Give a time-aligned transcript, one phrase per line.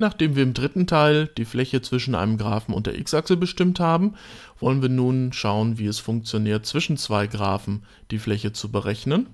[0.00, 4.14] Nachdem wir im dritten Teil die Fläche zwischen einem Graphen und der x-Achse bestimmt haben,
[4.58, 9.26] wollen wir nun schauen, wie es funktioniert, zwischen zwei Graphen die Fläche zu berechnen.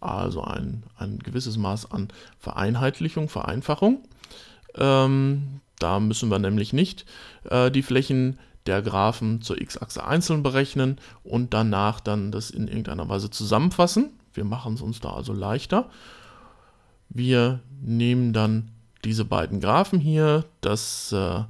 [0.00, 2.08] Also ein, ein gewisses Maß an
[2.40, 4.02] Vereinheitlichung, Vereinfachung.
[4.74, 7.06] Ähm, da müssen wir nämlich nicht
[7.44, 13.08] äh, die Flächen der Graphen zur x-Achse einzeln berechnen und danach dann das in irgendeiner
[13.08, 14.10] Weise zusammenfassen.
[14.34, 15.88] Wir machen es uns da also leichter.
[17.10, 18.72] Wir nehmen dann
[19.04, 20.44] diese beiden Graphen hier.
[20.60, 21.44] Das äh,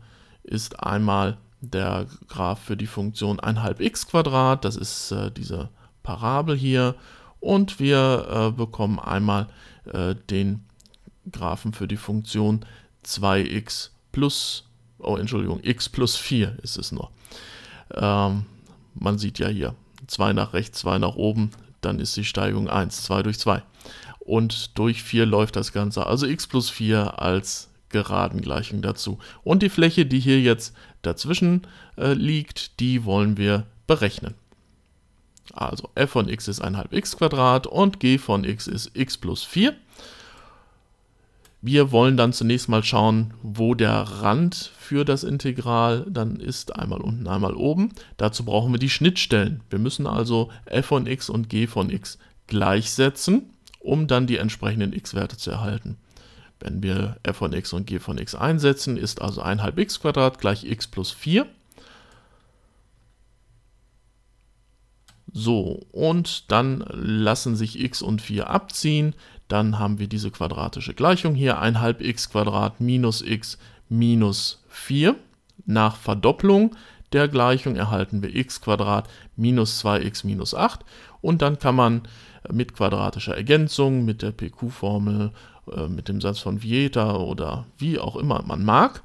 [0.45, 5.69] ist einmal der Graph für die Funktion 1 x Quadrat, das ist äh, diese
[6.03, 6.95] Parabel hier.
[7.39, 9.49] Und wir äh, bekommen einmal
[9.93, 10.65] äh, den
[11.31, 12.65] Graphen für die Funktion
[13.05, 14.65] 2x plus,
[14.99, 17.11] oh Entschuldigung, x plus 4 ist es nur.
[17.95, 18.45] Ähm,
[18.95, 19.75] man sieht ja hier
[20.07, 23.63] 2 nach rechts, 2 nach oben, dann ist die Steigung 1, 2 durch 2
[24.21, 26.07] und durch 4 läuft das Ganze.
[26.07, 29.19] Also x plus 4 als geraden Gleichung dazu.
[29.43, 34.35] Und die Fläche, die hier jetzt dazwischen äh, liegt, die wollen wir berechnen.
[35.53, 39.43] Also f von x ist 1 x Quadrat und g von x ist x plus
[39.43, 39.75] 4.
[41.63, 47.01] Wir wollen dann zunächst mal schauen, wo der Rand für das Integral dann ist, einmal
[47.01, 47.91] unten, einmal oben.
[48.17, 49.61] Dazu brauchen wir die Schnittstellen.
[49.69, 53.51] Wir müssen also f von x und g von x gleichsetzen
[53.81, 55.97] um dann die entsprechenden x-Werte zu erhalten.
[56.61, 59.99] Wenn wir f von x und g von x einsetzen, ist also 1 halb x
[60.39, 61.47] gleich x plus 4.
[65.33, 69.15] So, und dann lassen sich x und 4 abziehen.
[69.49, 72.29] Dann haben wir diese quadratische Gleichung hier, 1 halb x
[72.79, 73.59] minus x
[73.89, 75.17] minus 4.
[75.67, 76.77] Nach Verdopplung
[77.13, 78.61] der Gleichung erhalten wir x
[79.37, 80.85] minus 2x minus 8.
[81.21, 82.03] Und dann kann man
[82.53, 85.33] mit quadratischer Ergänzung, mit der PQ-Formel,
[85.73, 89.03] äh, mit dem Satz von Vieta oder wie auch immer man mag,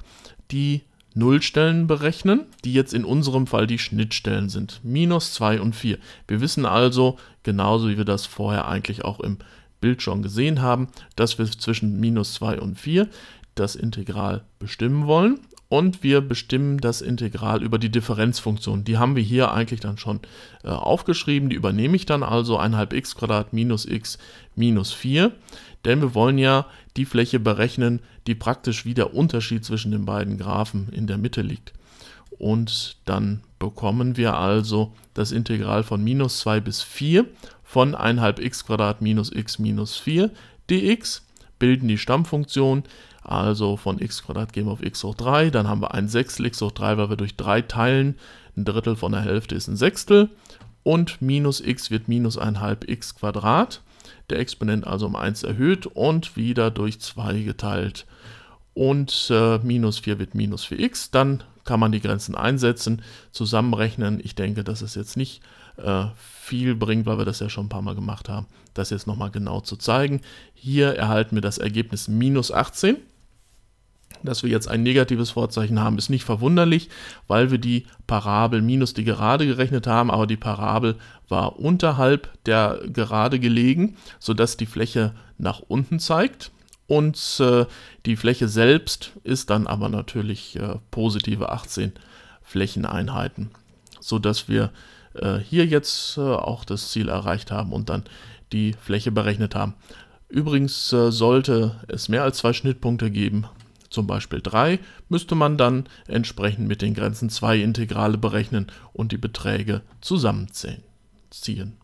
[0.52, 0.81] die
[1.14, 5.97] Nullstellen berechnen, die jetzt in unserem Fall die Schnittstellen sind, minus 2 und 4.
[6.27, 9.37] Wir wissen also, genauso wie wir das vorher eigentlich auch im
[9.80, 13.08] Bild schon gesehen haben, dass wir zwischen minus 2 und 4
[13.55, 18.83] das Integral bestimmen wollen und wir bestimmen das Integral über die Differenzfunktion.
[18.83, 20.20] Die haben wir hier eigentlich dann schon
[20.64, 21.49] äh, aufgeschrieben.
[21.49, 23.15] Die übernehme ich dann also 1 x
[23.52, 24.17] minus x
[24.55, 25.31] minus 4,
[25.83, 26.67] denn wir wollen ja
[26.98, 31.42] die Fläche berechnen, die praktisch wie der Unterschied zwischen den beiden Graphen in der Mitte
[31.42, 31.73] liegt.
[32.37, 37.25] Und dann bekommen wir also das Integral von minus 2 bis 4
[37.64, 38.65] von 1 x
[38.99, 40.30] minus x minus 4
[40.70, 41.23] dx,
[41.65, 42.83] bilden die Stammfunktion,
[43.23, 46.61] also von x gehen wir auf x hoch 3, dann haben wir ein Sechstel x
[46.61, 48.20] hoch 3, weil wir durch 3 teilen.
[48.55, 50.30] Ein Drittel von der Hälfte ist ein Sechstel.
[50.83, 53.81] Und minus x wird minus 1 halb x Quadrat.
[54.30, 58.05] Der Exponent also um 1 erhöht und wieder durch 2 geteilt.
[58.75, 61.09] Und äh, minus 4 wird minus 4x.
[61.11, 64.21] Dann kann man die Grenzen einsetzen, zusammenrechnen.
[64.23, 65.42] Ich denke, dass es jetzt nicht
[65.77, 69.08] äh, viel bringt, weil wir das ja schon ein paar Mal gemacht haben, das jetzt
[69.08, 70.21] nochmal genau zu zeigen.
[70.54, 72.98] Hier erhalten wir das Ergebnis minus 18.
[74.23, 76.89] Dass wir jetzt ein negatives Vorzeichen haben, ist nicht verwunderlich,
[77.27, 80.95] weil wir die Parabel minus die Gerade gerechnet haben, aber die Parabel
[81.27, 86.52] war unterhalb der Gerade gelegen, sodass die Fläche nach unten zeigt.
[86.88, 87.66] Und äh,
[88.06, 91.94] die Fläche selbst ist dann aber natürlich äh, positive 18
[92.44, 93.50] Flächeneinheiten,
[94.00, 94.72] sodass wir
[95.16, 98.04] äh, hier jetzt äh, auch das Ziel erreicht haben und dann
[98.52, 99.73] die Fläche berechnet haben.
[100.30, 103.46] Übrigens äh, sollte es mehr als zwei Schnittpunkte geben,
[103.90, 104.80] zum Beispiel 3,
[105.10, 110.84] müsste man dann entsprechend mit den Grenzen zwei Integrale berechnen und die Beträge zusammenzählen.
[111.30, 111.78] Ziehen.